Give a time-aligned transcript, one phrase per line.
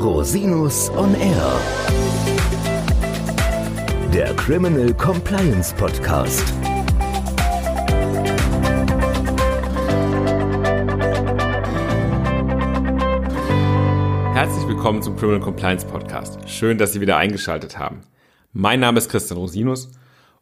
[0.00, 1.60] Rosinus on Air.
[4.14, 6.42] Der Criminal Compliance Podcast.
[14.32, 16.48] Herzlich willkommen zum Criminal Compliance Podcast.
[16.48, 18.00] Schön, dass Sie wieder eingeschaltet haben.
[18.54, 19.92] Mein Name ist Christian Rosinus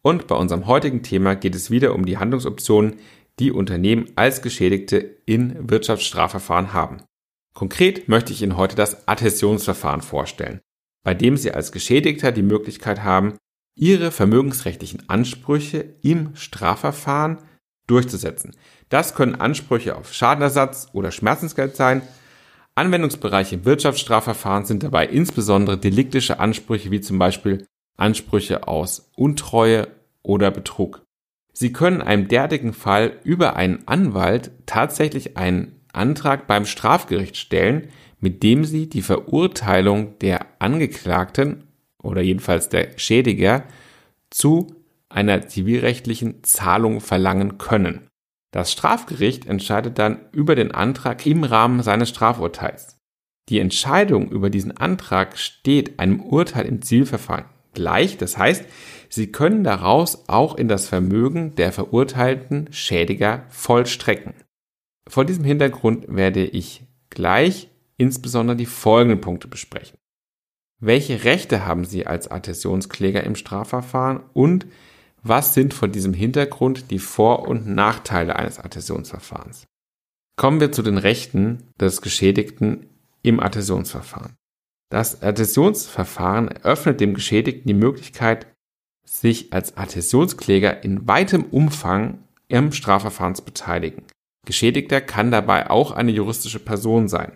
[0.00, 2.94] und bei unserem heutigen Thema geht es wieder um die Handlungsoptionen,
[3.38, 4.96] die Unternehmen als Geschädigte
[5.26, 7.02] in Wirtschaftsstrafverfahren haben.
[7.54, 10.60] Konkret möchte ich Ihnen heute das Attestionsverfahren vorstellen,
[11.04, 13.36] bei dem Sie als Geschädigter die Möglichkeit haben,
[13.74, 17.38] Ihre vermögensrechtlichen Ansprüche im Strafverfahren
[17.86, 18.54] durchzusetzen.
[18.88, 22.02] Das können Ansprüche auf Schadenersatz oder Schmerzensgeld sein.
[22.74, 27.66] Anwendungsbereiche im Wirtschaftsstrafverfahren sind dabei insbesondere deliktische Ansprüche wie zum Beispiel
[27.96, 29.88] Ansprüche aus Untreue
[30.22, 31.02] oder Betrug.
[31.52, 37.88] Sie können einem derartigen Fall über einen Anwalt tatsächlich einen Antrag beim Strafgericht stellen,
[38.20, 41.64] mit dem Sie die Verurteilung der Angeklagten
[42.02, 43.64] oder jedenfalls der Schädiger
[44.30, 44.74] zu
[45.08, 48.08] einer zivilrechtlichen Zahlung verlangen können.
[48.52, 52.98] Das Strafgericht entscheidet dann über den Antrag im Rahmen seines Strafurteils.
[53.48, 58.18] Die Entscheidung über diesen Antrag steht einem Urteil im Zivilverfahren gleich.
[58.18, 58.64] Das heißt,
[59.08, 64.34] Sie können daraus auch in das Vermögen der verurteilten Schädiger vollstrecken.
[65.08, 69.98] Vor diesem Hintergrund werde ich gleich insbesondere die folgenden Punkte besprechen.
[70.80, 74.66] Welche Rechte haben Sie als Adhäsionskläger im Strafverfahren und
[75.22, 79.66] was sind vor diesem Hintergrund die Vor- und Nachteile eines Adhäsionsverfahrens?
[80.36, 82.88] Kommen wir zu den Rechten des Geschädigten
[83.22, 84.34] im Adhäsionsverfahren.
[84.90, 88.48] Das Adhäsionsverfahren eröffnet dem Geschädigten die Möglichkeit,
[89.04, 94.04] sich als Adhäsionskläger in weitem Umfang im Strafverfahren zu beteiligen.
[94.46, 97.32] Geschädigter kann dabei auch eine juristische Person sein.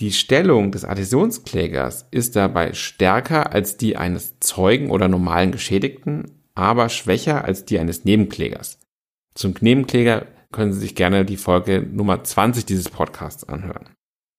[0.00, 6.88] Die Stellung des Adhäsionsklägers ist dabei stärker als die eines Zeugen oder normalen Geschädigten, aber
[6.88, 8.78] schwächer als die eines Nebenklägers.
[9.34, 13.90] Zum Nebenkläger können Sie sich gerne die Folge Nummer 20 dieses Podcasts anhören.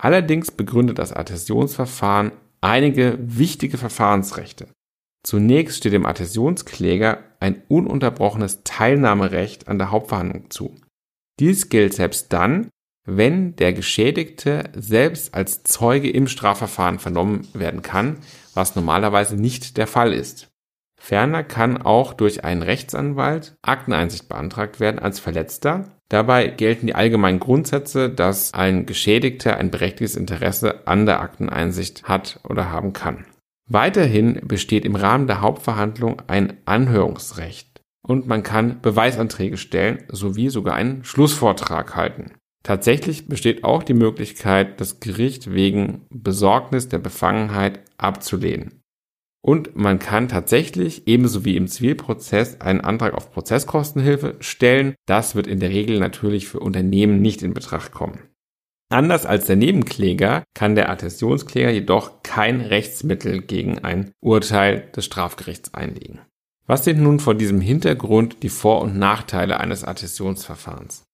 [0.00, 4.68] Allerdings begründet das Adhäsionsverfahren einige wichtige Verfahrensrechte.
[5.22, 10.74] Zunächst steht dem Adhäsionskläger ein ununterbrochenes Teilnahmerecht an der Hauptverhandlung zu.
[11.42, 12.68] Dies gilt selbst dann,
[13.04, 18.18] wenn der Geschädigte selbst als Zeuge im Strafverfahren vernommen werden kann,
[18.54, 20.52] was normalerweise nicht der Fall ist.
[21.00, 25.90] Ferner kann auch durch einen Rechtsanwalt Akteneinsicht beantragt werden als Verletzter.
[26.08, 32.38] Dabei gelten die allgemeinen Grundsätze, dass ein Geschädigter ein berechtigtes Interesse an der Akteneinsicht hat
[32.48, 33.24] oder haben kann.
[33.68, 37.71] Weiterhin besteht im Rahmen der Hauptverhandlung ein Anhörungsrecht
[38.12, 42.32] und man kann Beweisanträge stellen sowie sogar einen Schlussvortrag halten.
[42.62, 48.82] Tatsächlich besteht auch die Möglichkeit, das Gericht wegen Besorgnis der Befangenheit abzulehnen.
[49.40, 54.94] Und man kann tatsächlich ebenso wie im Zivilprozess einen Antrag auf Prozesskostenhilfe stellen.
[55.06, 58.20] Das wird in der Regel natürlich für Unternehmen nicht in Betracht kommen.
[58.90, 65.72] Anders als der Nebenkläger kann der Attestionskläger jedoch kein Rechtsmittel gegen ein Urteil des Strafgerichts
[65.72, 66.20] einlegen.
[66.72, 71.04] Was sind nun vor diesem Hintergrund die Vor- und Nachteile eines Attestionsverfahrens?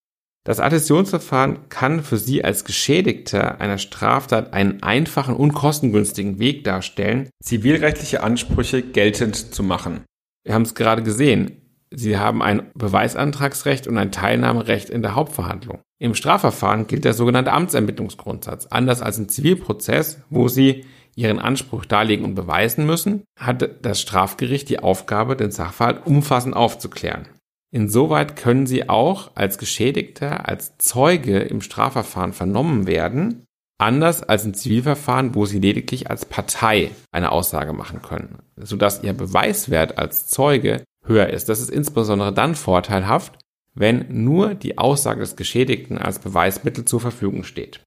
[0.46, 7.28] Das Attestionsverfahren kann für Sie als Geschädigter einer Straftat einen einfachen und kostengünstigen Weg darstellen,
[7.42, 10.04] zivilrechtliche Ansprüche geltend zu machen.
[10.44, 11.60] Wir haben es gerade gesehen.
[11.90, 15.80] Sie haben ein Beweisantragsrecht und ein Teilnahmerecht in der Hauptverhandlung.
[15.98, 18.66] Im Strafverfahren gilt der sogenannte Amtsermittlungsgrundsatz.
[18.66, 20.84] Anders als im Zivilprozess, wo Sie
[21.18, 27.26] Ihren Anspruch darlegen und beweisen müssen, hat das Strafgericht die Aufgabe, den Sachverhalt umfassend aufzuklären.
[27.72, 33.44] Insoweit können Sie auch als Geschädigter, als Zeuge im Strafverfahren vernommen werden,
[33.78, 39.12] anders als im Zivilverfahren, wo Sie lediglich als Partei eine Aussage machen können, sodass Ihr
[39.12, 41.48] Beweiswert als Zeuge höher ist.
[41.48, 43.40] Das ist insbesondere dann vorteilhaft,
[43.74, 47.80] wenn nur die Aussage des Geschädigten als Beweismittel zur Verfügung steht.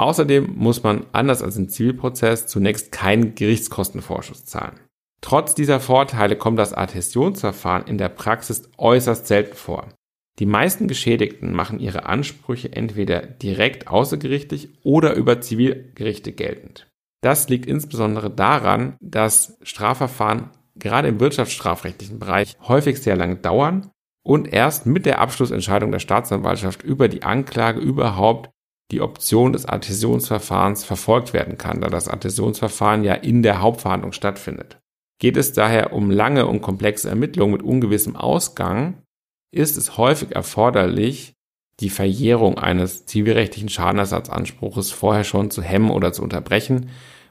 [0.00, 4.80] Außerdem muss man, anders als im Zivilprozess, zunächst keinen Gerichtskostenvorschuss zahlen.
[5.20, 9.88] Trotz dieser Vorteile kommt das Adhäsionsverfahren in der Praxis äußerst selten vor.
[10.38, 16.86] Die meisten Geschädigten machen ihre Ansprüche entweder direkt außergerichtlich oder über Zivilgerichte geltend.
[17.20, 23.90] Das liegt insbesondere daran, dass Strafverfahren gerade im wirtschaftsstrafrechtlichen Bereich häufig sehr lange dauern
[24.24, 28.48] und erst mit der Abschlussentscheidung der Staatsanwaltschaft über die Anklage überhaupt
[28.90, 34.78] die Option des Adhäsionsverfahrens verfolgt werden kann, da das Adhäsionsverfahren ja in der Hauptverhandlung stattfindet.
[35.18, 39.02] Geht es daher um lange und komplexe Ermittlungen mit ungewissem Ausgang,
[39.52, 41.34] ist es häufig erforderlich,
[41.80, 46.90] die Verjährung eines zivilrechtlichen Schadenersatzanspruches vorher schon zu hemmen oder zu unterbrechen,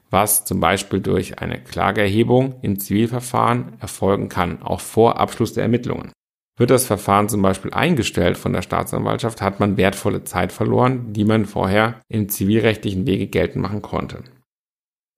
[0.09, 6.11] was zum Beispiel durch eine Klageerhebung im Zivilverfahren erfolgen kann, auch vor Abschluss der Ermittlungen.
[6.59, 11.23] Wird das Verfahren zum Beispiel eingestellt von der Staatsanwaltschaft, hat man wertvolle Zeit verloren, die
[11.23, 14.23] man vorher im zivilrechtlichen Wege geltend machen konnte.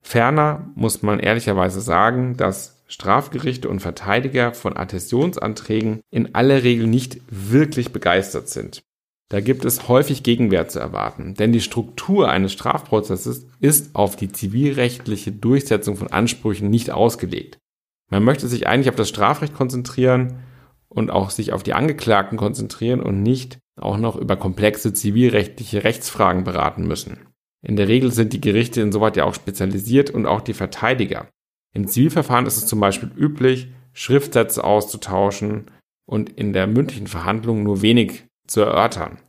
[0.03, 7.21] Ferner muss man ehrlicherweise sagen, dass Strafgerichte und Verteidiger von Adhäsionsanträgen in aller Regel nicht
[7.31, 8.83] wirklich begeistert sind.
[9.29, 14.31] Da gibt es häufig Gegenwehr zu erwarten, denn die Struktur eines Strafprozesses ist auf die
[14.31, 17.57] zivilrechtliche Durchsetzung von Ansprüchen nicht ausgelegt.
[18.11, 20.43] Man möchte sich eigentlich auf das Strafrecht konzentrieren
[20.93, 26.43] und auch sich auf die Angeklagten konzentrieren und nicht auch noch über komplexe zivilrechtliche Rechtsfragen
[26.43, 27.19] beraten müssen.
[27.63, 31.27] In der Regel sind die Gerichte insoweit ja auch spezialisiert und auch die Verteidiger.
[31.73, 35.65] Im Zivilverfahren ist es zum Beispiel üblich, Schriftsätze auszutauschen
[36.05, 39.19] und in der mündlichen Verhandlung nur wenig zu erörtern.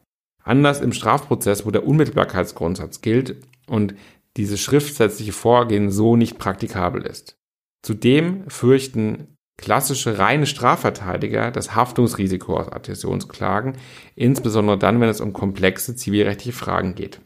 [0.43, 3.37] Anders im Strafprozess, wo der Unmittelbarkeitsgrundsatz gilt
[3.69, 3.94] und
[4.37, 7.37] dieses schriftsätzliche Vorgehen so nicht praktikabel ist.
[7.82, 13.75] Zudem fürchten klassische reine Strafverteidiger das Haftungsrisiko aus Adhäsionsklagen,
[14.14, 17.20] insbesondere dann, wenn es um komplexe zivilrechtliche Fragen geht.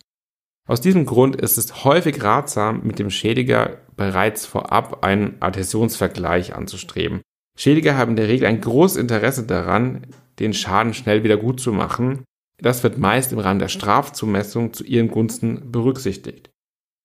[0.68, 7.22] Aus diesem Grund ist es häufig ratsam, mit dem Schädiger bereits vorab einen Adhäsionsvergleich anzustreben.
[7.56, 10.06] Schädiger haben in der Regel ein großes Interesse daran,
[10.40, 12.24] den Schaden schnell wieder gut zu machen.
[12.58, 16.50] Das wird meist im Rahmen der Strafzumessung zu ihren Gunsten berücksichtigt.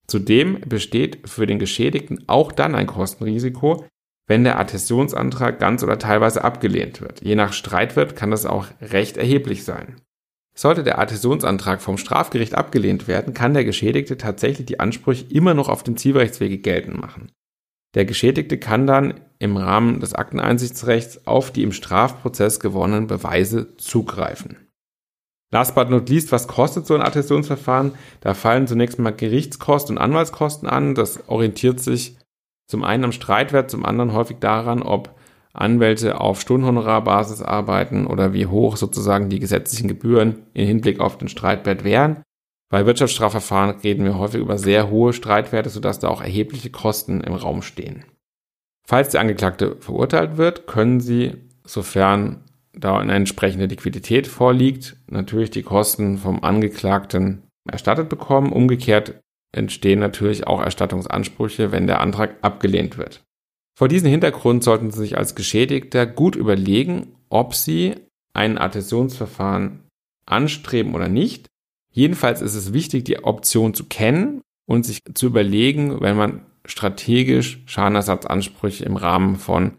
[0.08, 3.86] Zudem besteht für den Geschädigten auch dann ein Kostenrisiko,
[4.32, 7.22] wenn der Adhäsionsantrag ganz oder teilweise abgelehnt wird.
[7.22, 9.98] Je nach Streitwirt kann das auch recht erheblich sein.
[10.56, 15.68] Sollte der Adhäsionsantrag vom Strafgericht abgelehnt werden, kann der Geschädigte tatsächlich die Ansprüche immer noch
[15.68, 17.34] auf dem Zivilrechtswege geltend machen.
[17.94, 24.56] Der Geschädigte kann dann im Rahmen des Akteneinsichtsrechts auf die im Strafprozess gewonnenen Beweise zugreifen.
[25.52, 27.96] Last but not least, was kostet so ein Attestationsverfahren?
[28.22, 30.96] Da fallen zunächst mal Gerichtskosten und Anwaltskosten an.
[30.96, 32.16] Das orientiert sich
[32.72, 35.14] zum einen am Streitwert, zum anderen häufig daran, ob
[35.52, 41.28] Anwälte auf Stundenhonorarbasis arbeiten oder wie hoch sozusagen die gesetzlichen Gebühren im Hinblick auf den
[41.28, 42.24] Streitwert wären.
[42.72, 47.34] Bei Wirtschaftsstrafverfahren reden wir häufig über sehr hohe Streitwerte, sodass da auch erhebliche Kosten im
[47.34, 48.06] Raum stehen.
[48.88, 51.34] Falls der Angeklagte verurteilt wird, können Sie,
[51.66, 58.54] sofern da eine entsprechende Liquidität vorliegt, natürlich die Kosten vom Angeklagten erstattet bekommen.
[58.54, 59.20] Umgekehrt
[59.52, 63.24] entstehen natürlich auch Erstattungsansprüche, wenn der Antrag abgelehnt wird.
[63.78, 67.96] Vor diesem Hintergrund sollten Sie sich als Geschädigter gut überlegen, ob Sie
[68.34, 69.84] ein Adhäsionsverfahren
[70.26, 71.52] anstreben oder nicht
[71.92, 77.62] Jedenfalls ist es wichtig, die Option zu kennen und sich zu überlegen, wenn man strategisch
[77.66, 79.78] Schadenersatzansprüche im Rahmen von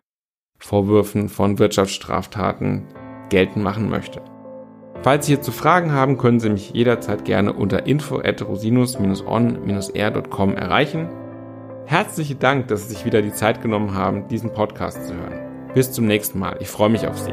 [0.59, 2.85] Vorwürfen von Wirtschaftsstraftaten
[3.31, 4.23] geltend machen möchte.
[5.03, 11.09] Falls Sie hierzu Fragen haben, können Sie mich jederzeit gerne unter info at rosinus-on-r.com erreichen.
[11.87, 15.73] Herzlichen Dank, dass Sie sich wieder die Zeit genommen haben, diesen Podcast zu hören.
[15.75, 16.57] Bis zum nächsten Mal.
[16.61, 17.33] Ich freue mich auf Sie.